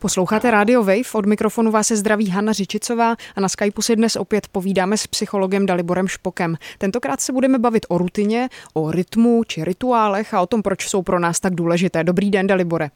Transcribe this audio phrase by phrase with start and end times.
[0.00, 4.16] Posloucháte Radio Wave, od mikrofonu vás se zdraví Hanna Řičicová a na Skypeu si dnes
[4.16, 6.56] opět povídáme s psychologem Daliborem Špokem.
[6.78, 11.02] Tentokrát se budeme bavit o rutině, o rytmu či rituálech a o tom, proč jsou
[11.02, 12.04] pro nás tak důležité.
[12.04, 12.90] Dobrý den, Dalibore.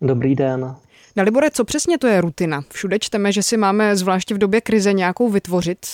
[0.00, 0.74] Dobrý den.
[1.16, 2.64] Dalibore, co přesně to je rutina?
[2.72, 5.86] Všude čteme, že si máme zvláště v době krize nějakou vytvořit.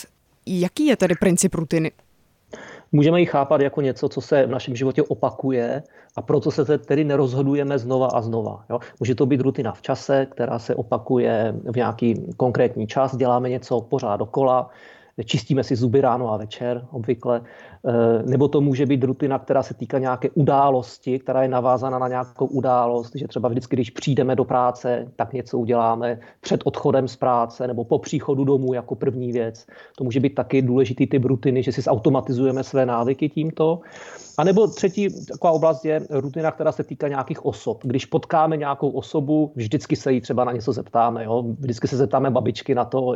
[0.47, 1.93] Jaký je tedy princip rutiny?
[2.93, 5.83] Můžeme ji chápat jako něco, co se v našem životě opakuje
[6.17, 8.65] a proto se tedy nerozhodujeme znova a znova.
[8.71, 8.79] Jo?
[9.01, 13.81] Může to být rutina v čase, která se opakuje v nějaký konkrétní čas, děláme něco
[13.81, 14.71] pořád dokola,
[15.25, 17.41] čistíme si zuby ráno a večer obvykle,
[18.27, 22.47] nebo to může být rutina, která se týká nějaké události, která je navázána na nějakou
[22.47, 27.67] událost, že třeba vždycky, když přijdeme do práce, tak něco uděláme před odchodem z práce
[27.67, 29.67] nebo po příchodu domů jako první věc.
[29.99, 33.81] To může být taky důležitý typ rutiny, že si zautomatizujeme své návyky tímto.
[34.39, 37.81] A nebo třetí taková oblast je rutina, která se týká nějakých osob.
[37.85, 41.25] Když potkáme nějakou osobu, vždycky se jí třeba na něco zeptáme.
[41.25, 41.45] Jo?
[41.59, 43.15] Vždycky se zeptáme babičky na to,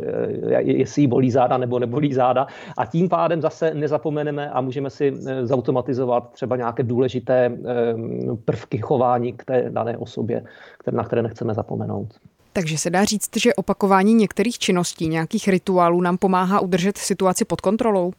[0.59, 2.47] jestli jí bolí záda nebo nebolí záda.
[2.77, 7.93] A tím pádem zase nezapomeneme a můžeme si eh, zautomatizovat třeba nějaké důležité eh,
[8.45, 10.43] prvky chování k té dané osobě,
[10.91, 12.07] na které nechceme zapomenout.
[12.53, 17.61] Takže se dá říct, že opakování některých činností, nějakých rituálů nám pomáhá udržet situaci pod
[17.61, 18.11] kontrolou?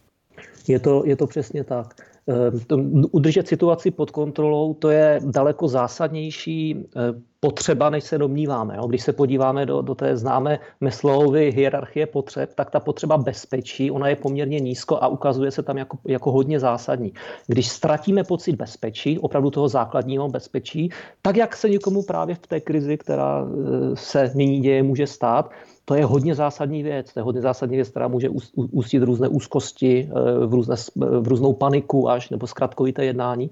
[0.67, 1.95] Je to, je to přesně tak.
[2.27, 6.99] Ehm, udržet situaci pod kontrolou, to je daleko zásadnější eh,
[7.45, 8.77] potřeba, než se domníváme.
[8.87, 14.07] Když se podíváme do, do té známé Meslovy hierarchie potřeb, tak ta potřeba bezpečí, ona
[14.07, 17.13] je poměrně nízko a ukazuje se tam jako, jako hodně zásadní.
[17.47, 20.89] Když ztratíme pocit bezpečí, opravdu toho základního bezpečí,
[21.21, 25.49] tak jak se někomu právě v té krizi, která eh, se nyní děje, může stát,
[25.85, 27.13] to je hodně zásadní věc.
[27.13, 31.53] To je hodně zásadní věc, která může ústit různé úzkosti, eh, v, různé, v různou
[31.53, 33.49] paniku až, nebo zkratkovité jednání.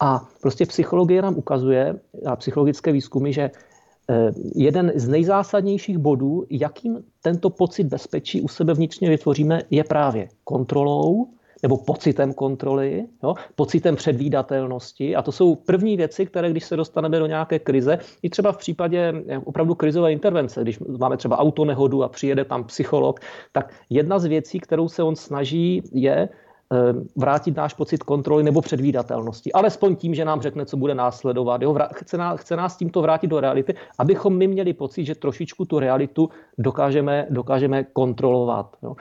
[0.00, 7.02] A prostě psychologie nám ukazuje, a psychologické výzkumy, že eh, jeden z nejzásadnějších bodů, jakým
[7.22, 11.26] tento pocit bezpečí u sebe vnitřně vytvoříme, je právě kontrolou,
[11.62, 15.16] nebo pocitem kontroly, jo, pocitem předvídatelnosti.
[15.16, 18.56] A to jsou první věci, které, když se dostaneme do nějaké krize, i třeba v
[18.56, 23.20] případě eh, opravdu krizové intervence, když máme třeba autonehodu a přijede tam psycholog,
[23.52, 26.28] tak jedna z věcí, kterou se on snaží, je
[27.16, 29.52] vrátit náš pocit kontroly nebo předvídatelnosti.
[29.52, 31.62] Alespoň tím, že nám řekne, co bude následovat.
[31.62, 31.78] Jo?
[31.94, 35.78] Chce, nás, chce nás tímto vrátit do reality, abychom my měli pocit, že trošičku tu
[35.78, 38.76] realitu dokážeme, dokážeme kontrolovat.
[38.82, 38.96] Jo?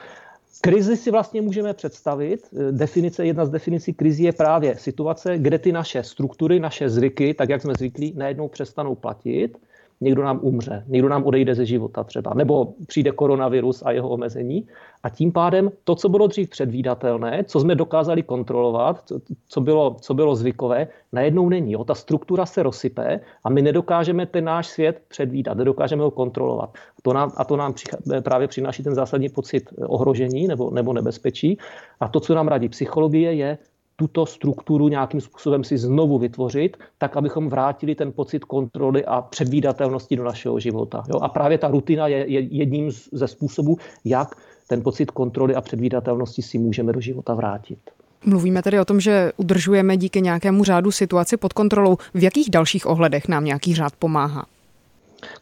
[0.62, 2.48] Krizi si vlastně můžeme představit.
[2.54, 7.34] Eh, definice, jedna z definicí krizi je právě situace, kde ty naše struktury, naše zvyky,
[7.34, 9.58] tak jak jsme zvyklí, najednou přestanou platit
[10.02, 14.68] někdo nám umře, někdo nám odejde ze života třeba, nebo přijde koronavirus a jeho omezení.
[15.04, 19.04] A tím pádem to, co bylo dřív předvídatelné, co jsme dokázali kontrolovat,
[19.48, 21.72] co bylo, co bylo zvykové, najednou není.
[21.72, 21.84] Jo?
[21.84, 26.70] Ta struktura se rozsype a my nedokážeme ten náš svět předvídat, nedokážeme ho kontrolovat.
[26.74, 27.74] A to nám, a to nám
[28.22, 31.58] právě přináší ten zásadní pocit ohrožení nebo, nebo nebezpečí.
[32.00, 33.58] A to, co nám radí psychologie, je
[33.96, 40.16] tuto strukturu nějakým způsobem si znovu vytvořit, tak abychom vrátili ten pocit kontroly a předvídatelnosti
[40.16, 41.04] do našeho života.
[41.10, 41.20] Jo?
[41.22, 44.36] A právě ta rutina je jedním ze způsobů, jak
[44.68, 47.80] ten pocit kontroly a předvídatelnosti si můžeme do života vrátit.
[48.26, 51.98] Mluvíme tedy o tom, že udržujeme díky nějakému řádu situaci pod kontrolou.
[52.14, 54.46] V jakých dalších ohledech nám nějaký řád pomáhá?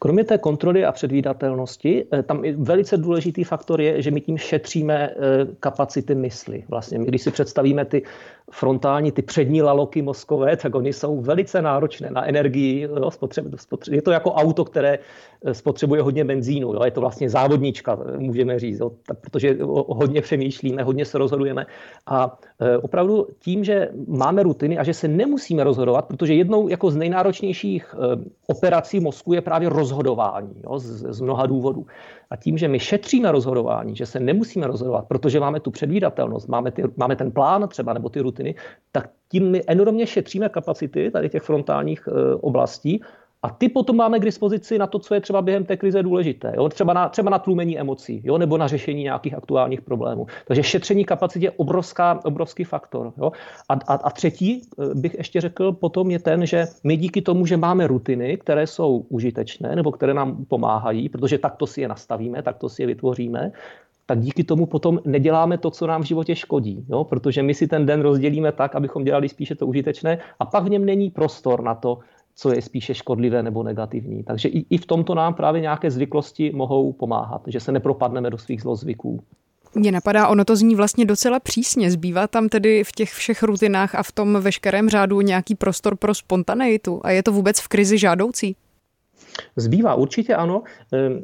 [0.04, 5.10] Kromě té kontroly a předvídatelnosti, eh, tam velice důležitý faktor je, že my tím šetříme
[5.10, 5.16] eh,
[5.60, 6.64] kapacity mysli.
[6.70, 8.04] Vlastně, když si představíme ty
[8.52, 12.82] frontální, ty přední laloky mozkové, tak oni jsou velice náročné na energii.
[12.82, 15.00] Jo, spotřeb, spotřeb, je to jako auto, které
[15.46, 16.74] eh, spotřebuje hodně benzínu.
[16.74, 21.66] Jo, je to vlastně závodnička, můžeme říct, jo, tak, protože hodně přemýšlíme, hodně se rozhodujeme.
[22.08, 22.38] A
[22.82, 27.96] opravdu tím, že máme rutiny a že se nemusíme rozhodovat, protože jednou jako z nejnáročnějších
[28.48, 29.93] operací mozku je právě rozhodování
[30.64, 31.86] jo, z, z mnoha důvodů.
[32.30, 36.72] A tím, že my šetříme rozhodování, že se nemusíme rozhodovat, protože máme tu předvídatelnost, máme,
[36.72, 38.56] ty, máme ten plán třeba nebo ty rutiny,
[38.92, 43.02] tak tím my enormně šetříme kapacity tady těch frontálních e, oblastí
[43.44, 46.54] a ty potom máme k dispozici na to, co je třeba během té krize důležité.
[46.56, 46.70] Jo?
[46.70, 48.38] Třeba, na, třeba na tlumení emocí jo?
[48.38, 50.26] nebo na řešení nějakých aktuálních problémů.
[50.48, 53.14] Takže šetření kapacit je obrovská, obrovský faktor.
[53.18, 53.32] Jo?
[53.70, 57.46] A, a, a třetí eh, bych ještě řekl potom je ten, že my díky tomu,
[57.46, 62.44] že máme rutiny, které jsou užitečné nebo které nám pomáhají, protože takto si je nastavíme,
[62.44, 63.52] takto si je vytvoříme,
[64.06, 66.86] tak díky tomu potom neděláme to, co nám v životě škodí.
[66.90, 67.04] Jo?
[67.04, 70.70] Protože my si ten den rozdělíme tak, abychom dělali spíše to užitečné a pak v
[70.70, 72.00] něm není prostor na to,
[72.36, 74.24] co je spíše škodlivé nebo negativní.
[74.24, 78.38] Takže i, i v tomto nám právě nějaké zvyklosti mohou pomáhat, že se nepropadneme do
[78.38, 79.24] svých zlozvyků.
[79.76, 81.92] Mně napadá, ono to zní vlastně docela přísně.
[81.92, 86.14] Zbývá tam tedy v těch všech rutinách a v tom veškerém řádu nějaký prostor pro
[86.14, 87.02] spontaneitu.
[87.04, 88.56] A je to vůbec v krizi žádoucí?
[89.56, 90.64] Zbývá určitě ano.
[90.92, 91.22] Ehm,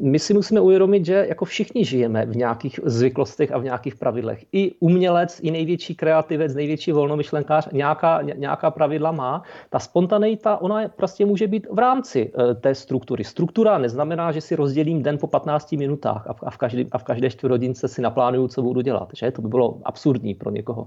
[0.00, 4.44] my si musíme uvědomit, že jako všichni žijeme v nějakých zvyklostech a v nějakých pravidlech.
[4.52, 9.42] I umělec, i největší kreativec, největší volnomyšlenkář nějaká, nějaká pravidla má.
[9.70, 13.24] Ta spontaneita, ona prostě může být v rámci e, té struktury.
[13.24, 17.30] Struktura neznamená, že si rozdělím den po 15 minutách a v, každý, a v každé
[17.30, 19.08] čtvrthodince si naplánuju, co budu dělat.
[19.14, 19.30] Že?
[19.30, 20.86] To by bylo absurdní pro někoho.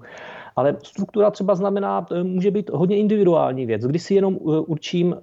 [0.56, 5.15] Ale struktura třeba znamená, e, může být hodně individuální věc, kdy si jenom určím,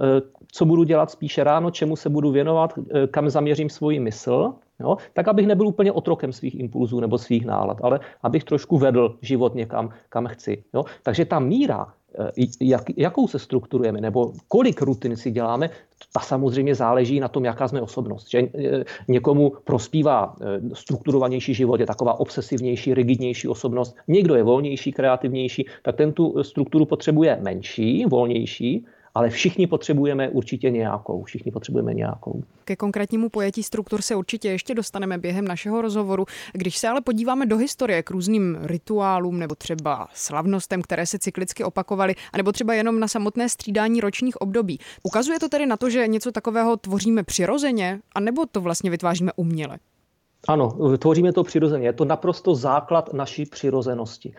[0.52, 4.96] co budu dělat spíše ráno, čemu se budu věnovat, eh, kam zaměřím svoji mysl, jo?
[5.12, 9.54] tak abych nebyl úplně otrokem svých impulzů nebo svých nálad, ale abych trošku vedl život
[9.54, 10.64] někam, kam chci.
[10.74, 10.84] Jo?
[11.02, 11.86] Takže ta míra,
[12.18, 12.30] eh,
[12.60, 15.70] jak, jakou se strukturujeme, nebo kolik rutin si děláme,
[16.12, 18.30] ta samozřejmě záleží na tom, jaká jsme osobnost.
[18.30, 20.36] Že eh, někomu prospívá
[20.72, 23.96] strukturovanější život, je taková obsesivnější, rigidnější osobnost.
[24.08, 28.86] Někdo je volnější, kreativnější, tak ten tu strukturu potřebuje menší, volnější,
[29.16, 31.22] ale všichni potřebujeme určitě nějakou.
[31.22, 32.42] Všichni potřebujeme nějakou.
[32.64, 36.24] Ke konkrétnímu pojetí struktur se určitě ještě dostaneme během našeho rozhovoru.
[36.52, 41.64] Když se ale podíváme do historie k různým rituálům nebo třeba slavnostem, které se cyklicky
[41.64, 46.08] opakovaly, anebo třeba jenom na samotné střídání ročních období, ukazuje to tedy na to, že
[46.08, 49.78] něco takového tvoříme přirozeně, anebo to vlastně vytváříme uměle?
[50.48, 51.88] Ano, tvoříme to přirozeně.
[51.88, 54.34] Je to naprosto základ naší přirozenosti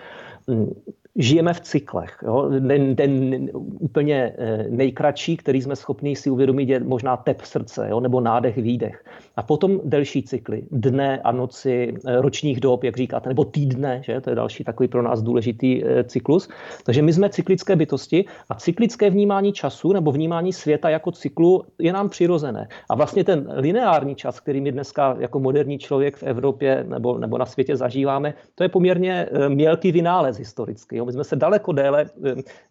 [1.18, 2.18] žijeme v cyklech.
[2.24, 2.50] Jo?
[2.68, 3.50] Ten, ten
[3.80, 8.00] úplně eh, nejkratší, který jsme schopni si uvědomit, je možná tep srdce jo?
[8.00, 9.04] nebo nádech, výdech.
[9.36, 14.22] A potom delší cykly, dne a noci, eh, ročních dob, jak říkáte, nebo týdne, že?
[14.22, 16.50] to je další takový pro nás důležitý eh, cyklus.
[16.86, 21.94] Takže my jsme cyklické bytosti a cyklické vnímání času nebo vnímání světa jako cyklu je
[21.94, 22.68] nám přirozené.
[22.90, 27.38] A vlastně ten lineární čas, který my dneska jako moderní člověk v Evropě nebo, nebo
[27.38, 30.98] na světě zažíváme, to je poměrně mělký vynález historicky.
[30.98, 31.07] Jo?
[31.08, 32.06] My jsme se daleko déle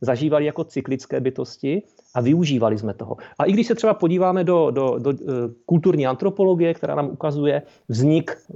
[0.00, 1.82] zažívali jako cyklické bytosti
[2.14, 3.16] a využívali jsme toho.
[3.38, 5.24] A i když se třeba podíváme do, do, do eh,
[5.66, 8.54] kulturní antropologie, která nám ukazuje vznik eh,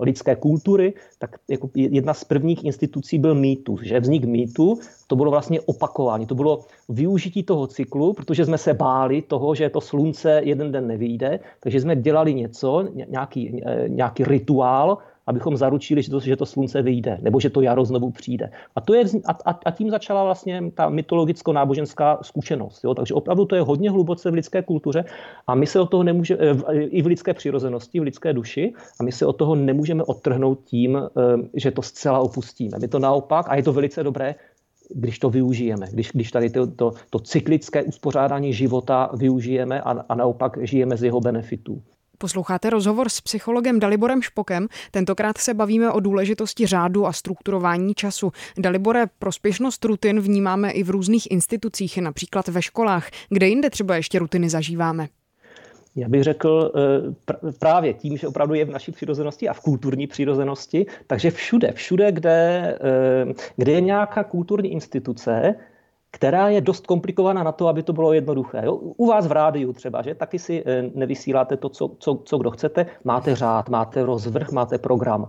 [0.00, 3.80] lidské kultury, tak jako jedna z prvních institucí byl mýtus.
[3.82, 4.00] Že?
[4.00, 9.22] Vznik mýtu, to bylo vlastně opakování, to bylo využití toho cyklu, protože jsme se báli
[9.22, 14.98] toho, že to slunce jeden den nevyjde, takže jsme dělali něco, nějaký, eh, nějaký rituál,
[15.26, 18.50] abychom zaručili, že to, že to slunce vyjde, nebo že to jaro znovu přijde.
[18.76, 22.84] A, to je, a, a, a tím začala vlastně ta mytologicko-náboženská zkušenost.
[22.84, 22.94] Jo?
[22.94, 25.04] Takže opravdu to je hodně hluboce v lidské kultuře
[25.46, 29.02] a my se od toho nemůžeme, eh, i v lidské přirozenosti, v lidské duši, a
[29.02, 31.10] my se od toho nemůžeme odtrhnout tím, eh,
[31.54, 32.78] že to zcela opustíme.
[32.78, 34.34] My to naopak, a je to velice dobré,
[34.94, 40.14] když to využijeme, když, když tady to, to, to cyklické uspořádání života využijeme a, a
[40.14, 41.82] naopak žijeme z jeho benefitů.
[42.22, 44.68] Posloucháte rozhovor s psychologem Daliborem Špokem.
[44.90, 48.32] Tentokrát se bavíme o důležitosti řádu a strukturování času.
[48.58, 53.10] Dalibore, prospěšnost rutin vnímáme i v různých institucích, například ve školách.
[53.28, 55.08] Kde jinde třeba ještě rutiny zažíváme?
[55.96, 60.06] Já bych řekl eh, právě tím, že opravdu je v naší přirozenosti a v kulturní
[60.06, 65.54] přirozenosti, takže všude, všude, kde, eh, kde je nějaká kulturní instituce,
[66.12, 68.62] která je dost komplikovaná na to, aby to bylo jednoduché.
[68.64, 68.74] Jo?
[68.74, 72.50] U vás v rádiu třeba, že taky si eh, nevysíláte to, co, co, co kdo
[72.50, 75.26] chcete, máte řád, máte rozvrh, máte program.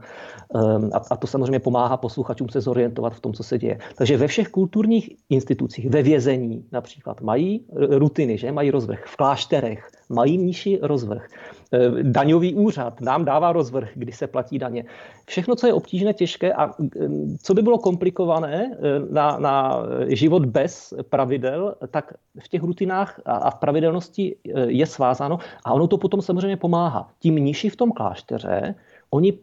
[0.56, 3.80] Ehm, a, a to samozřejmě pomáhá posluchačům se zorientovat v tom, co se děje.
[3.96, 9.04] Takže ve všech kulturních institucích, ve vězení například, mají rutiny, že mají rozvrh.
[9.06, 11.28] V klášterech mají nižší rozvrh.
[11.74, 14.86] Eh, daňový úřad nám dává rozvrh, kdy se platí daně.
[15.26, 17.08] Všechno, co je obtížné, těžké a eh,
[17.42, 18.80] co by bylo komplikované eh,
[19.14, 24.36] na, na život bez pravidel, tak v těch rutinách a v pravidelnosti
[24.68, 27.10] je svázáno a ono to potom samozřejmě pomáhá.
[27.20, 28.76] Tím nižší v tom klášteře,
[29.10, 29.34] oni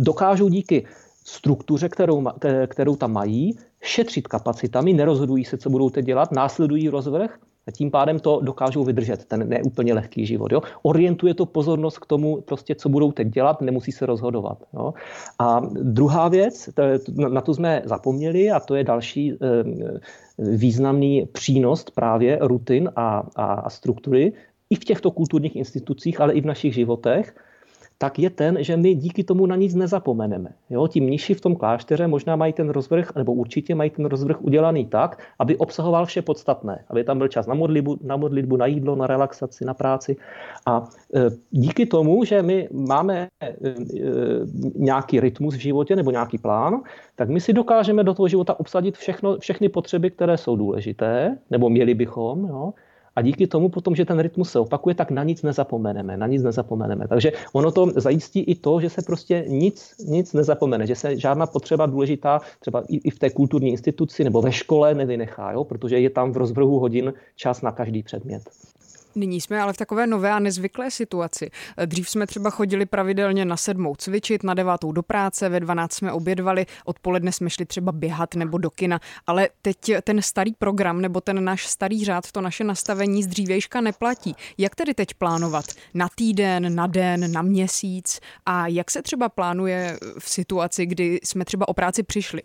[0.00, 0.86] dokážou díky
[1.24, 2.24] struktuře, kterou,
[2.66, 7.38] kterou tam mají, šetřit kapacitami, nerozhodují se, co budou teď dělat, následují rozvrh
[7.72, 10.52] tím pádem to dokážou vydržet, ten neúplně lehký život.
[10.52, 10.60] Jo?
[10.82, 14.64] Orientuje to pozornost k tomu, prostě, co budou teď dělat, nemusí se rozhodovat.
[14.74, 14.94] Jo?
[15.38, 16.70] A druhá věc,
[17.28, 19.36] na to jsme zapomněli, a to je další e,
[20.38, 24.32] významný přínos právě rutin a, a, a struktury,
[24.70, 27.34] i v těchto kulturních institucích, ale i v našich životech,
[28.04, 30.52] tak je ten, že my díky tomu na nic nezapomeneme.
[30.70, 34.44] Jo, ti mniši v tom klášteře možná mají ten rozvrh, nebo určitě mají ten rozvrh
[34.44, 36.84] udělaný tak, aby obsahoval vše podstatné.
[36.88, 40.16] Aby tam byl čas na modlitbu, na, modlitbu, na jídlo, na relaxaci, na práci.
[40.66, 40.84] A
[41.16, 43.72] e, díky tomu, že my máme e, e,
[44.76, 46.84] nějaký rytmus v životě nebo nějaký plán,
[47.16, 51.70] tak my si dokážeme do toho života obsadit všechno, všechny potřeby, které jsou důležité, nebo
[51.70, 52.72] měli bychom, jo,
[53.16, 56.42] a díky tomu potom, že ten rytmus se opakuje, tak na nic nezapomeneme, na nic
[56.42, 57.08] nezapomeneme.
[57.08, 61.46] Takže ono to zajistí i to, že se prostě nic, nic nezapomene, že se žádná
[61.46, 65.64] potřeba důležitá třeba i, i v té kulturní instituci nebo ve škole nevynechá, jo?
[65.64, 68.42] protože je tam v rozvrhu hodin čas na každý předmět.
[69.16, 71.50] Nyní jsme ale v takové nové a nezvyklé situaci.
[71.86, 76.12] Dřív jsme třeba chodili pravidelně na sedmou cvičit, na devátou do práce, ve dvanáct jsme
[76.12, 81.20] obědvali, odpoledne jsme šli třeba běhat nebo do kina, ale teď ten starý program nebo
[81.20, 84.34] ten náš starý řád, to naše nastavení z dřívějška neplatí.
[84.58, 85.64] Jak tedy teď plánovat?
[85.94, 88.20] Na týden, na den, na měsíc?
[88.46, 92.42] A jak se třeba plánuje v situaci, kdy jsme třeba o práci přišli?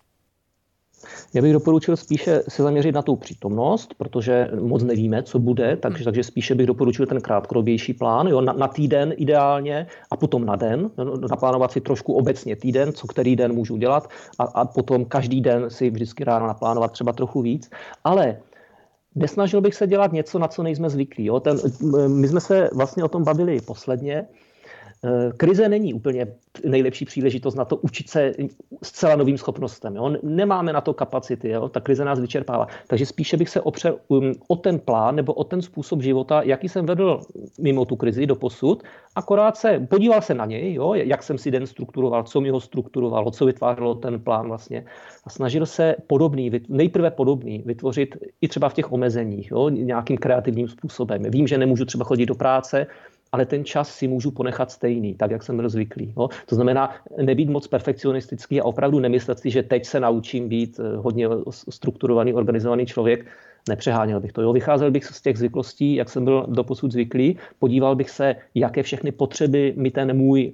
[1.34, 6.04] Já bych doporučil spíše se zaměřit na tu přítomnost, protože moc nevíme, co bude, takže,
[6.04, 10.56] takže spíše bych doporučil ten krátkodobější plán, jo, na, na týden ideálně a potom na
[10.56, 14.10] den, no, naplánovat si trošku obecně týden, co který den můžu dělat
[14.40, 17.70] a, a potom každý den si vždycky ráno naplánovat třeba trochu víc,
[18.04, 18.38] ale
[19.16, 21.26] Nesnažil bych se dělat něco, na co nejsme zvyklí.
[21.26, 21.40] Jo.
[21.40, 21.58] Ten,
[22.08, 24.28] my jsme se vlastně o tom bavili posledně.
[25.06, 26.28] Eh, krize není úplně
[26.66, 28.32] nejlepší příležitost na to učit se
[28.84, 29.96] zcela novým schopnostem.
[29.96, 30.16] Jo?
[30.24, 31.70] Nemáme na to kapacity, jo?
[31.70, 32.68] ta krize nás vyčerpává.
[32.88, 36.70] Takže spíše bych se opřel um, o ten plán nebo o ten způsob života, jaký
[36.70, 37.22] jsem vedl
[37.60, 38.84] mimo tu krizi do posud,
[39.16, 40.94] akorát se podíval se na něj, jo?
[40.94, 44.86] jak jsem si den strukturoval, co mi ho strukturovalo, co vytvářelo ten plán vlastně
[45.24, 49.70] a snažil se podobný, nejprve podobný vytvořit i třeba v těch omezeních, jo?
[49.70, 51.22] nějakým kreativním způsobem.
[51.24, 52.88] Vím, že nemůžu třeba chodit do práce,
[53.32, 56.14] ale ten čas si můžu ponechat stejný, tak jak jsem byl zvyklý.
[56.18, 56.28] No.
[56.46, 60.98] To znamená nebýt moc perfekcionistický a opravdu nemyslet si, že teď se naučím být eh,
[60.98, 61.28] hodně
[61.70, 63.26] strukturovaný, organizovaný člověk,
[63.70, 64.42] nepřeháněl bych to.
[64.42, 64.54] Jo.
[64.54, 69.12] Vycházel bych z těch zvyklostí, jak jsem byl doposud zvyklý, podíval bych se, jaké všechny
[69.12, 70.54] potřeby mi ten můj e,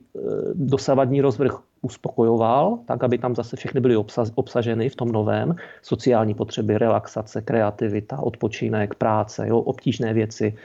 [0.53, 3.95] dosavadní rozvrh uspokojoval, tak aby tam zase všechny byly
[4.35, 5.55] obsaženy v tom novém.
[5.81, 10.57] Sociální potřeby, relaxace, kreativita, odpočinek, práce, jo, obtížné věci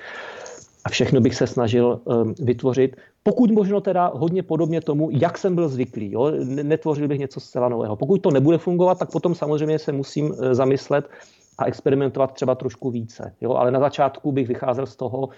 [0.84, 5.54] a všechno bych se snažil um, vytvořit, pokud možno teda hodně podobně tomu, jak jsem
[5.54, 6.12] byl zvyklý.
[6.12, 6.32] Jo?
[6.44, 7.96] Netvořil bych něco zcela nového.
[7.96, 11.10] Pokud to nebude fungovat, tak potom samozřejmě se musím uh, zamyslet
[11.58, 13.34] a experimentovat třeba trošku více.
[13.40, 13.52] Jo?
[13.52, 15.28] Ale na začátku bych vycházel z toho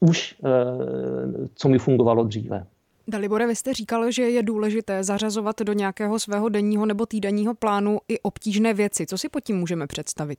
[0.00, 2.66] už, uh, co mi fungovalo dříve.
[3.08, 7.98] Dalibore, vy jste říkal, že je důležité zařazovat do nějakého svého denního nebo týdenního plánu
[8.08, 9.06] i obtížné věci.
[9.06, 10.38] Co si pod tím můžeme představit?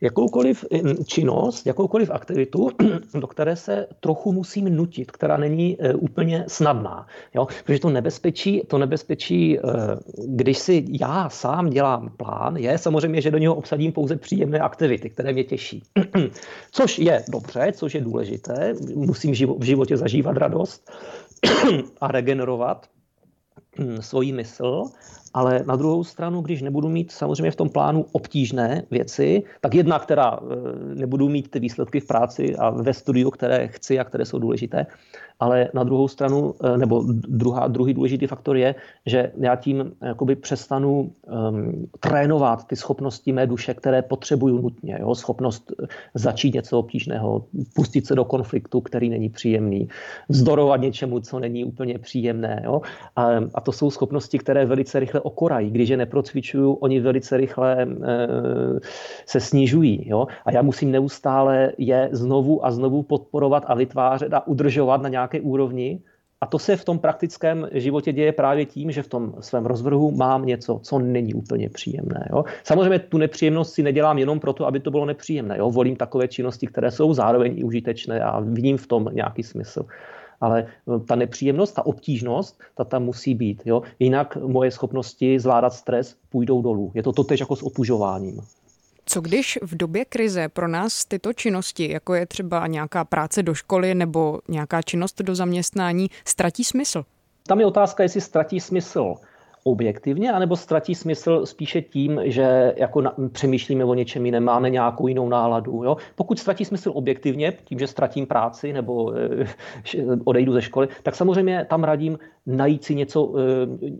[0.00, 2.70] Jakoukoliv eh, činnost, jakoukoliv aktivitu,
[3.20, 7.06] do které se trochu musím nutit, která není eh, úplně snadná.
[7.34, 7.46] Jo?
[7.64, 9.62] Protože to nebezpečí, to nebezpečí, eh,
[10.26, 15.10] když si já sám dělám plán, je samozřejmě, že do něho obsadím pouze příjemné aktivity,
[15.10, 15.82] které mě těší.
[16.72, 18.74] což je dobře, což je důležité.
[18.94, 20.90] Musím v životě zažívat radost
[22.00, 22.86] a regenerovat
[24.00, 24.84] svoji mysl,
[25.34, 29.98] ale na druhou stranu, když nebudu mít samozřejmě v tom plánu obtížné věci, tak jedna,
[29.98, 34.24] která e, nebudu mít ty výsledky v práci a ve studiu, které chci a které
[34.24, 34.86] jsou důležité,
[35.40, 38.74] ale na druhou stranu, eh, nebo druhá, druhý důležitý faktor je,
[39.06, 44.98] že já tím jakoby přestanu um, trénovat ty schopnosti mé duše, které potřebuju nutně.
[45.00, 45.14] Jo?
[45.14, 45.72] Schopnost
[46.14, 49.88] začít něco obtížného, pustit se do konfliktu, který není příjemný,
[50.28, 52.62] vzdorovat něčemu, co není úplně příjemné.
[52.64, 52.80] Jo?
[53.16, 55.70] A, a to jsou schopnosti, které velice rychle okorají.
[55.70, 57.86] Když je neprocvičuju, oni velice rychle e,
[59.26, 60.08] se snižují.
[60.08, 60.26] Jo?
[60.44, 65.26] A já musím neustále je znovu a znovu podporovat a vytvářet a udržovat na nějaké
[65.26, 66.00] nějaké úrovni.
[66.40, 70.10] A to se v tom praktickém životě děje právě tím, že v tom svém rozvrhu
[70.10, 72.28] mám něco, co není úplně příjemné.
[72.30, 72.44] Jo?
[72.64, 75.58] Samozřejmě tu nepříjemnost si nedělám jenom proto, aby to bylo nepříjemné.
[75.58, 75.70] Jo?
[75.70, 79.88] Volím takové činnosti, které jsou zároveň i užitečné a vidím v tom nějaký smysl.
[80.40, 80.66] Ale e,
[81.06, 83.62] ta nepříjemnost, ta obtížnost, ta tam musí být.
[83.64, 83.82] Jo?
[83.98, 86.92] Jinak moje schopnosti zvládat stres půjdou dolů.
[86.94, 88.40] Je to totež jako s otužováním.
[89.08, 93.54] Co když v době krize pro nás tyto činnosti, jako je třeba nějaká práce do
[93.54, 97.04] školy nebo nějaká činnost do zaměstnání, ztratí smysl?
[97.46, 99.14] Tam je otázka, jestli ztratí smysl
[99.66, 105.06] objektivně, anebo ztratí smysl spíše tím, že jako na, přemýšlíme o něčem jiném, máme nějakou
[105.06, 105.84] jinou náladu.
[105.84, 105.96] Jo?
[106.14, 109.46] Pokud ztratí smysl objektivně, tím, že ztratím práci nebo e,
[110.24, 113.42] odejdu ze školy, tak samozřejmě tam radím najít si něco, e,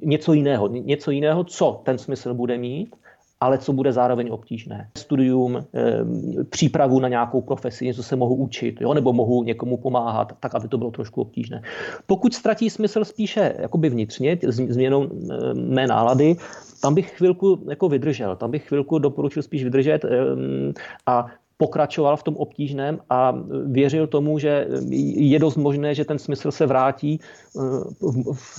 [0.06, 0.68] něco jiného.
[0.68, 2.96] Něco jiného, co ten smysl bude mít
[3.40, 4.90] ale co bude zároveň obtížné.
[4.98, 5.64] Studium,
[6.50, 10.68] přípravu na nějakou profesi, něco se mohu učit, jo, nebo mohu někomu pomáhat, tak aby
[10.68, 11.62] to bylo trošku obtížné.
[12.06, 15.08] Pokud ztratí smysl spíše jakoby vnitřně, změnou
[15.54, 16.36] mé nálady,
[16.82, 20.04] tam bych chvilku jako vydržel, tam bych chvilku doporučil spíš vydržet
[21.06, 23.34] a pokračoval v tom obtížném a
[23.66, 24.68] věřil tomu, že
[25.16, 27.60] je dost možné, že ten smysl se vrátí eh,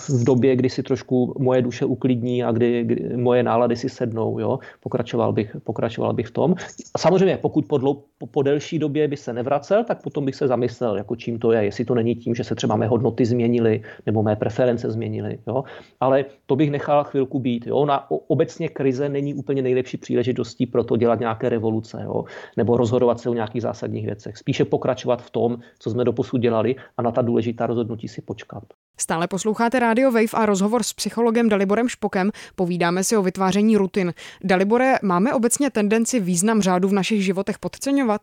[0.10, 4.39] v době, kdy si trošku moje duše uklidní a kdy, kdy moje nálady si sednou.
[4.39, 4.60] Jo?
[4.82, 6.56] Pokračoval, bych, pokračoval bych v tom.
[6.94, 10.48] A samozřejmě, pokud po, dlou, po delší době by se nevracel, tak potom bych se
[10.48, 11.63] zamyslel, jako čím to je.
[11.63, 15.39] Jestli to není tím, že se třeba mé hodnoty změnily nebo mé preference změnily.
[15.48, 15.63] Jo?
[16.00, 17.68] Ale to bych nechal chvilku být.
[17.68, 17.86] Jo?
[17.86, 22.25] Na, obecně krize není úplně nejlepší příležitostí pro to dělat nějaké revoluce jo?
[22.58, 24.38] nebo rozhodovat se o nějakých zásadních věcech.
[24.38, 28.63] Spíše pokračovat v tom, co jsme doposud dělali a na ta důležitá rozhodnutí si počkat.
[29.00, 32.32] Stále posloucháte Radio Wave a rozhovor s psychologem Daliborem Špokem.
[32.56, 34.13] Povídáme si o vytváření rutin.
[34.44, 38.22] Dalibore, máme obecně tendenci význam řádu v našich životech podceňovat?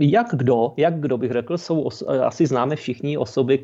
[0.00, 3.62] Jak kdo, jak kdo bych řekl, jsou os- asi známe všichni osoby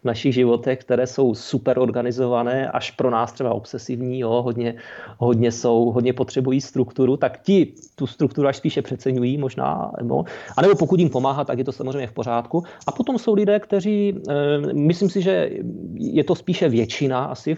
[0.00, 4.74] v našich životech, které jsou super organizované, až pro nás třeba obsesivní, jo, hodně,
[5.18, 10.24] hodně jsou, hodně potřebují strukturu, tak ti tu strukturu až spíše přeceňují možná, no,
[10.56, 12.62] anebo pokud jim pomáhá, tak je to samozřejmě v pořádku.
[12.86, 15.50] A potom jsou lidé, kteří, e, myslím si, že
[15.94, 17.56] je to spíše většina asi,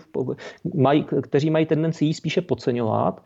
[0.75, 3.21] mají, kteří mají tendenci ji spíše podceňovat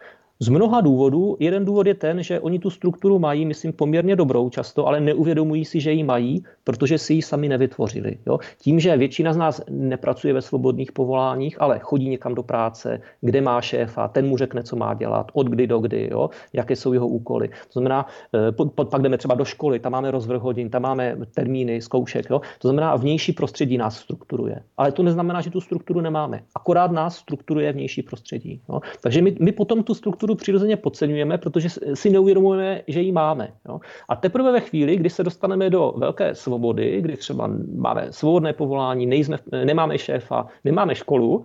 [0.44, 1.36] z mnoha důvodů.
[1.40, 5.64] Jeden důvod je ten, že oni tu strukturu mají, myslím, poměrně dobrou často, ale neuvědomují
[5.64, 8.18] si, že ji mají, protože si ji sami nevytvořili.
[8.26, 8.38] Jo?
[8.58, 13.40] Tím, že většina z nás nepracuje ve svobodných povoláních, ale chodí někam do práce, kde
[13.40, 16.30] má šéfa, ten mu řekne, co má dělat, od kdy do kdy, jo?
[16.52, 17.48] jaké jsou jeho úkoly.
[17.48, 18.52] To znamená, eh,
[18.84, 22.26] pak jdeme třeba do školy, tam máme rozvrh hodin, tam máme termíny, zkoušek.
[22.30, 22.40] Jo?
[22.58, 24.60] To znamená, vnější prostředí nás strukturuje.
[24.76, 26.44] Ale to neznamená, že tu strukturu nemáme.
[26.54, 28.60] Akorát nás strukturuje vnější prostředí.
[28.68, 28.80] Jo?
[29.00, 33.52] Takže my, my potom tu strukturu strukturu přirozeně podceňujeme, protože si neuvědomujeme, že ji máme.
[33.68, 33.80] Jo?
[34.08, 39.06] A teprve ve chvíli, kdy se dostaneme do velké svobody, kdy třeba máme svobodné povolání,
[39.06, 41.44] nejsme, nemáme šéfa, nemáme školu,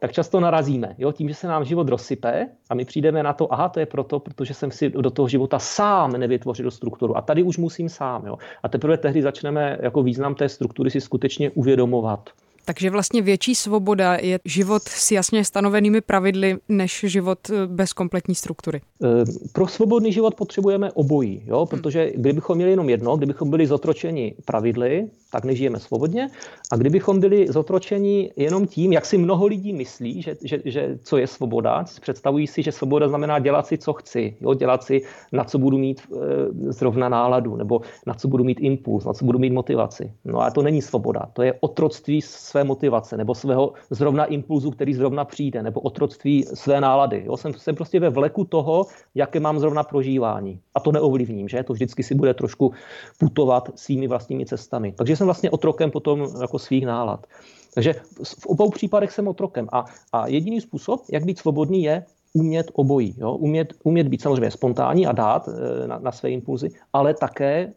[0.00, 0.94] tak často narazíme.
[0.98, 1.12] Jo?
[1.12, 4.20] Tím, že se nám život rozsype a my přijdeme na to, aha, to je proto,
[4.20, 7.16] protože jsem si do toho života sám nevytvořil strukturu.
[7.16, 8.26] A tady už musím sám.
[8.26, 8.38] Jo?
[8.62, 12.30] A teprve tehdy začneme jako význam té struktury si skutečně uvědomovat.
[12.64, 18.34] Takže vlastně větší svoboda je život s jasně stanovenými pravidly, než život eh, bez kompletní
[18.34, 18.80] struktury.
[19.04, 19.08] Eh,
[19.52, 21.58] pro svobodný život potřebujeme obojí, jo?
[21.58, 21.66] Hmm.
[21.66, 26.28] protože kdybychom měli jenom jedno, kdybychom byli zotročeni pravidly, tak nežijeme svobodně.
[26.72, 31.16] A kdybychom byli zotročeni jenom tím, jak si mnoho lidí myslí, že, že, že co
[31.16, 34.54] je svoboda, představují si, že svoboda znamená dělat si, co chci, jo?
[34.54, 39.04] dělat si, na co budu mít e, zrovna náladu, nebo na co budu mít impuls,
[39.04, 40.12] na co budu mít motivaci.
[40.24, 44.94] No a to není svoboda, to je otroctví své motivace, nebo svého zrovna impulzu, který
[44.94, 47.22] zrovna přijde, nebo otroctví své nálady.
[47.26, 47.36] Jo?
[47.36, 50.60] Jsem, jsem prostě ve vleku toho, jaké mám zrovna prožívání.
[50.74, 51.62] A to neovlivním, že?
[51.62, 52.72] To vždycky si bude trošku
[53.18, 54.92] putovat svými vlastními cestami.
[54.92, 57.26] Takže jsem vlastně otrokem potom jako svých nálad.
[57.74, 59.68] Takže v obou případech jsem otrokem.
[59.72, 62.04] A, a jediný způsob, jak být svobodný, je
[62.34, 63.14] umět obojí.
[63.18, 63.34] Jo?
[63.38, 67.72] Umět, umět být samozřejmě spontánní a dát e, na, na své impulzy, ale také e,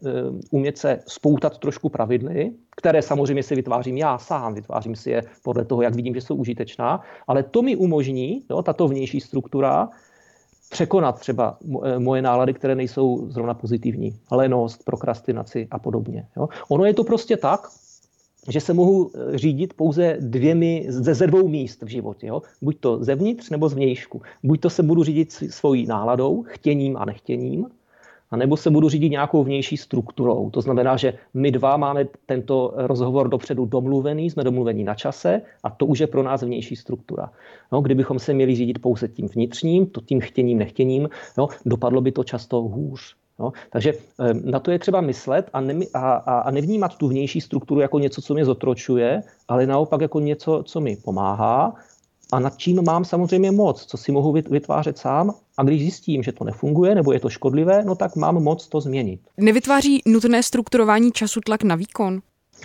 [0.50, 5.64] umět se spoutat trošku pravidly, které samozřejmě si vytvářím já sám, vytvářím si je podle
[5.64, 9.88] toho, jak vidím, že jsou užitečná, ale to mi umožní, jo, tato vnější struktura,
[10.68, 14.16] překonat třeba eh, moje nálady, které nejsou zrovna pozitivní.
[14.30, 16.26] Lenost, prokrastinaci a podobně.
[16.36, 16.48] Jo.
[16.68, 17.68] Ono je to prostě tak,
[18.48, 22.26] že se mohu eh, řídit pouze dvěmi ze, ze dvou míst v životě.
[22.26, 22.42] Jo?
[22.62, 24.22] Buď to zevnitř nebo zvnějšku.
[24.42, 27.66] Buď to se budu řídit svojí náladou, chtěním a nechtěním,
[28.30, 30.50] a nebo se budu řídit nějakou vnější strukturou.
[30.50, 35.70] To znamená, že my dva máme tento rozhovor dopředu domluvený, jsme domluvení na čase a
[35.70, 37.30] to už je pro nás vnější struktura.
[37.72, 41.08] No, kdybychom se měli řídit pouze tím vnitřním, to tím chtěním, nechtěním,
[41.38, 43.16] no, dopadlo by to často hůř.
[43.38, 43.92] No, takže
[44.44, 48.22] na to je třeba myslet a, ne, a, a nevnímat tu vnější strukturu jako něco,
[48.22, 51.74] co mě zotročuje, ale naopak jako něco, co mi pomáhá
[52.32, 56.32] a nad čím mám samozřejmě moc, co si mohu vytvářet sám a když zjistím, že
[56.32, 59.20] to nefunguje nebo je to škodlivé, no tak mám moc to změnit.
[59.36, 62.20] Nevytváří nutné strukturování času tlak na výkon?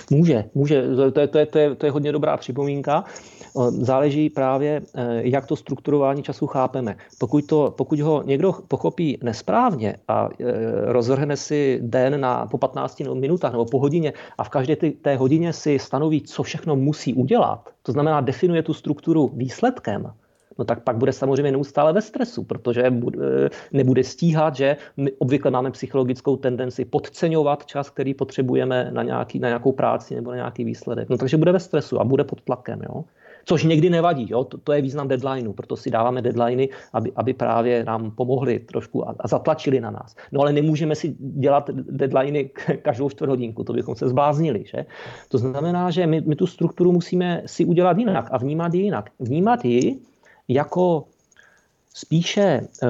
[0.10, 0.84] Může, může.
[0.96, 3.04] To je, to je, to je, to je hodně dobrá připomínka.
[3.70, 6.96] Záleží právě, eh, jak to strukturování času chápeme.
[7.20, 10.46] Pokud, to, pokud ho někdo pochopí nesprávně a eh,
[10.86, 15.54] rozvrhne si den na, po 15 minutách nebo po hodině a v každé té hodině
[15.54, 20.14] si stanoví, co všechno musí udělat, to znamená definuje tu strukturu výsledkem,
[20.62, 22.92] no tak pak bude samozřejmě neustále ve stresu, protože e,
[23.72, 29.48] nebude stíhat, že my obvykle máme psychologickou tendenci podceňovat čas, který potřebujeme na, nějaký, na
[29.48, 31.10] nějakou práci nebo na nějaký výsledek.
[31.10, 32.82] No takže bude ve stresu a bude pod tlakem.
[32.90, 33.04] Jo?
[33.46, 34.44] Což někdy nevadí, jo?
[34.44, 39.10] To, to je význam deadlineu, proto si dáváme deadliny, aby, aby právě nám pomohli trošku
[39.10, 40.16] a, a zatlačili na nás.
[40.32, 42.50] No ale nemůžeme si dělat deadliny
[42.82, 44.64] každou čtvrthodinku, to bychom se zbláznili.
[44.66, 44.86] Že?
[45.30, 49.10] To znamená, že my, my tu strukturu musíme si udělat jinak a vnímat ji jinak.
[49.20, 50.00] Vnímat ji
[50.48, 51.04] jako
[51.94, 52.88] spíše eh,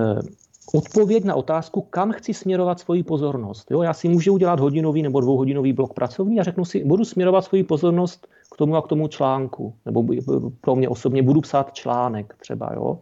[0.74, 3.72] odpověď na otázku, kam chci směrovat svoji pozornost.
[3.72, 7.42] Jo, já si můžu udělat hodinový nebo dvouhodinový blok pracovní a řeknu si, budu směrovat
[7.42, 9.74] svoji pozornost k tomu a k tomu článku.
[9.86, 10.06] Nebo
[10.62, 12.72] pro mě osobně budu psát článek třeba.
[12.76, 13.00] Jo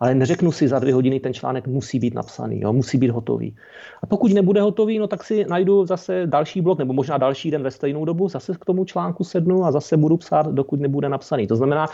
[0.00, 3.56] ale neřeknu si za dvě hodiny ten článek musí být napsaný, jo, musí být hotový.
[4.02, 7.62] A pokud nebude hotový, no tak si najdu zase další blok, nebo možná další den
[7.62, 11.46] ve stejnou dobu, zase k tomu článku sednu a zase budu psát, dokud nebude napsaný.
[11.46, 11.86] To znamená,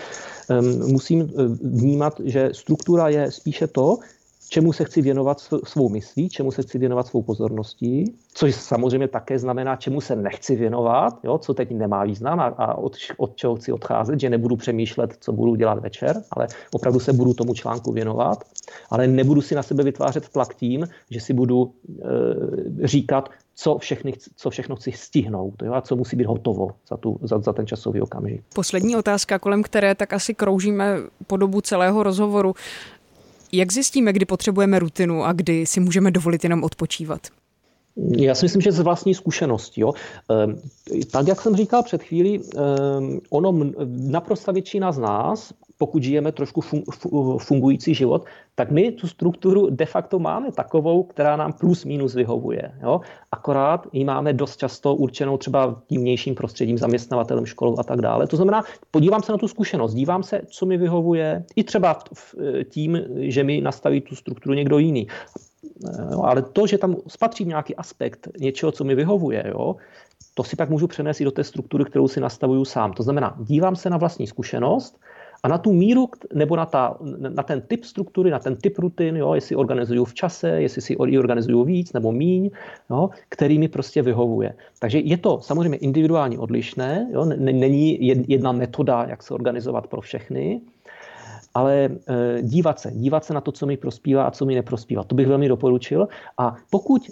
[0.50, 3.98] um, musím eh, vnímat, že struktura je spíše to,
[4.48, 9.38] čemu se chci věnovat svou myslí, čemu se chci věnovat svou pozorností, což samozřejmě také
[9.38, 13.56] znamená, čemu se nechci věnovat, jo, co teď nemá význam a, a od, od čeho
[13.56, 17.92] chci odcházet, že nebudu přemýšlet, co budu dělat večer, ale opravdu se budu tomu článku
[17.92, 18.44] věnovat,
[18.90, 21.72] ale nebudu si na sebe vytvářet tlak tím, že si budu
[22.82, 26.96] e, říkat, co, všechny, co všechno chci stihnout jo, a co musí být hotovo za,
[26.96, 28.42] tu, za, za ten časový okamžik.
[28.54, 32.54] Poslední otázka, kolem které tak asi kroužíme po dobu celého rozhovoru.
[33.56, 37.26] Jak zjistíme, kdy potřebujeme rutinu a kdy si můžeme dovolit jenom odpočívat?
[37.96, 39.80] Já si myslím, že z vlastní zkušenosti.
[39.80, 39.92] Jo.
[40.30, 40.60] Ehm,
[41.10, 46.60] tak, jak jsem říkal před chvílí, ehm, ono naprosto většina z nás pokud žijeme trošku
[47.38, 52.72] fungující život, tak my tu strukturu de facto máme takovou, která nám plus minus vyhovuje.
[52.82, 53.00] Jo?
[53.32, 58.26] Akorát ji máme dost často určenou třeba tím vnějším prostředím, zaměstnavatelem, školou a tak dále.
[58.26, 61.98] To znamená, podívám se na tu zkušenost, dívám se, co mi vyhovuje, i třeba
[62.68, 65.06] tím, že mi nastaví tu strukturu někdo jiný.
[66.12, 69.76] Jo, ale to, že tam spatří nějaký aspekt něčeho, co mi vyhovuje, jo,
[70.34, 72.92] to si pak můžu přenést i do té struktury, kterou si nastavuju sám.
[72.92, 75.00] To znamená, dívám se na vlastní zkušenost
[75.42, 79.16] a na tu míru, nebo na, ta, na ten typ struktury, na ten typ rutin,
[79.16, 82.50] jo, jestli organizuju v čase, jestli si organizuju víc nebo míň,
[82.90, 84.54] jo, který mi prostě vyhovuje.
[84.78, 90.60] Takže je to samozřejmě individuálně odlišné, jo, není jedna metoda, jak se organizovat pro všechny,
[91.56, 95.04] ale e, dívat se, dívat se na to, co mi prospívá a co mi neprospívá.
[95.04, 96.08] To bych velmi doporučil.
[96.38, 97.02] A pokud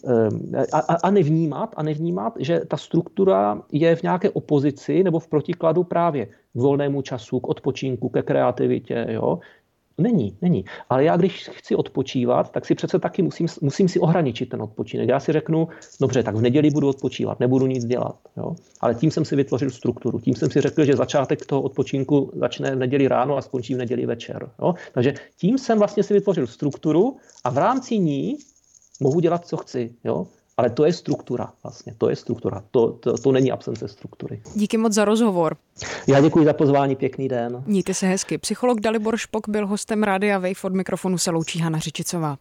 [0.55, 5.29] e, a, a nevnímat, a nevnímat, že ta struktura je v nějaké opozici nebo v
[5.29, 9.39] protikladu právě k volnému času, k odpočinku, ke kreativitě, jo,
[9.99, 10.65] Není, není.
[10.91, 15.09] Ale já, když chci odpočívat, tak si přece taky musím, musím si ohraničit ten odpočinek.
[15.09, 15.69] Já si řeknu,
[16.01, 18.17] dobře, tak v neděli budu odpočívat, nebudu nic dělat.
[18.37, 18.57] Jo?
[18.81, 20.21] Ale tím jsem si vytvořil strukturu.
[20.21, 23.79] Tím jsem si řekl, že začátek toho odpočinku začne v neděli ráno a skončí v
[23.79, 24.51] neděli večer.
[24.61, 24.75] Jo?
[24.93, 28.37] Takže tím jsem vlastně si vytvořil strukturu a v rámci ní
[29.01, 29.95] mohu dělat, co chci.
[30.05, 30.27] Jo?
[30.57, 34.43] Ale to je struktura vlastně, to je struktura, to, to, to není absence struktury.
[34.55, 35.57] Díky moc za rozhovor.
[36.07, 37.63] Já děkuji za pozvání, pěkný den.
[37.67, 38.39] Mějte se hezky.
[38.39, 42.37] Psycholog Dalibor Špok byl hostem Rádia Wave od mikrofonu se loučí Hana Řičicová.